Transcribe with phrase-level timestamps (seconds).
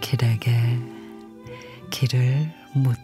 [0.00, 0.52] 길에게
[1.90, 2.96] 길을 묻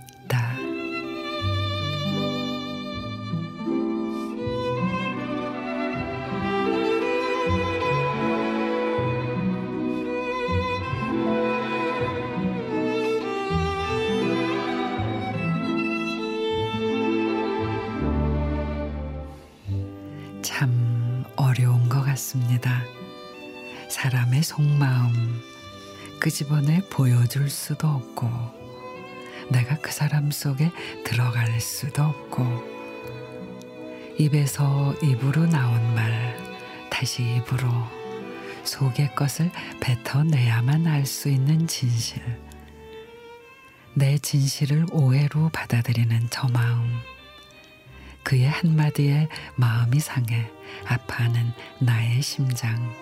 [22.12, 22.84] 같습니다.
[23.88, 25.40] 사람의 속마음
[26.18, 28.28] 끄집어내 보여줄 수도 없고
[29.50, 30.70] 내가 그 사람 속에
[31.04, 32.44] 들어갈 수도 없고
[34.18, 36.38] 입에서 입으로 나온 말
[36.90, 37.68] 다시 입으로
[38.64, 42.22] 속의 것을 뱉어내야만 알 수 있는 진실
[43.94, 46.88] 내 진실을 오해로 받아들이는 저 마음
[48.22, 50.50] 그의 한마디에 마음이 상해
[50.86, 52.92] 아파하는 나의 심장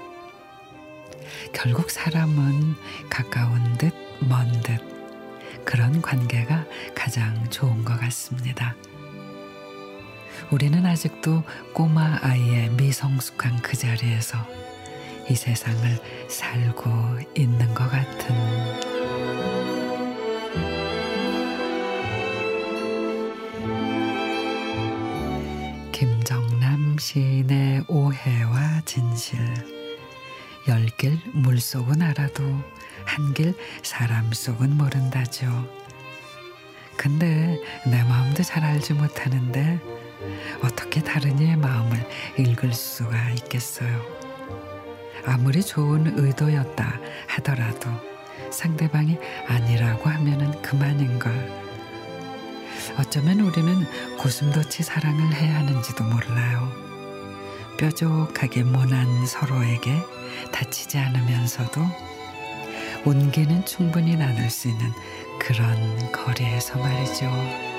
[1.52, 2.74] 결국 사람은
[3.08, 4.80] 가까운 듯 먼 듯
[5.64, 8.74] 그런 관계가 가장 좋은 것 같습니다.
[10.50, 14.38] 우리는 아직도 꼬마 아이의 미성숙한 그 자리에서
[15.28, 16.90] 이 세상을 살고
[17.36, 18.89] 있는 것 같은
[27.00, 29.40] 시인의 오해와 진실
[30.68, 32.44] 열 길 물속은 알아도
[33.06, 35.66] 한 길 사람 속은 모른다죠.
[36.98, 39.80] 근데 내 마음도 잘 알지 못하는데
[40.62, 42.06] 어떻게 다른 이의 마음을
[42.38, 44.04] 읽을 수가 있겠어요.
[45.24, 47.88] 아무리 좋은 의도였다 하더라도
[48.50, 49.16] 상대방이
[49.48, 51.32] 아니라고 하면은 그만인걸.
[52.98, 53.86] 어쩌면 우리는
[54.18, 56.89] 고슴도치 사랑을 해야 하는지도 몰라요.
[57.80, 59.90] 뾰족하게 모난 서로에게
[60.52, 61.80] 다치지 않으면서도
[63.06, 64.92] 온기는 충분히 나눌 수 있는
[65.38, 67.69] 그런 거리에서 말이죠.